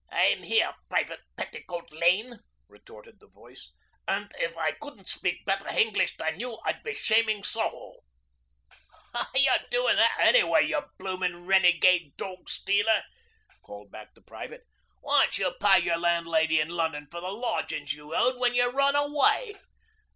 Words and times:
'I'm 0.11 0.41
here, 0.41 0.73
Private 0.89 1.19
Petticoat 1.37 1.91
Lane,' 1.93 2.39
retorted 2.67 3.19
the 3.19 3.27
voice, 3.27 3.71
'and 4.07 4.31
if 4.39 4.57
I 4.57 4.71
couldn't 4.71 5.07
speak 5.07 5.45
better 5.45 5.67
English 5.69 6.17
than 6.17 6.39
you 6.39 6.57
I'd 6.65 6.81
be 6.81 6.95
shaming 6.95 7.43
Soho.' 7.43 8.01
'You're 9.35 9.67
doing 9.69 9.97
that 9.97 10.17
anyway, 10.19 10.65
you 10.65 10.81
bloomin' 10.97 11.45
renegade 11.45 12.17
dog 12.17 12.49
stealer,' 12.49 13.03
called 13.61 13.91
back 13.91 14.15
the 14.15 14.21
private. 14.23 14.63
'Wy 15.03 15.25
didn't 15.27 15.37
you 15.37 15.53
pay 15.61 15.77
your 15.81 15.97
landlady 15.99 16.59
in 16.59 16.69
Lunnon 16.69 17.05
for 17.11 17.21
the 17.21 17.27
lodgin's 17.29 17.93
you 17.93 18.15
owed 18.15 18.39
when 18.39 18.55
you 18.55 18.71
run 18.71 18.95
away?' 18.95 19.53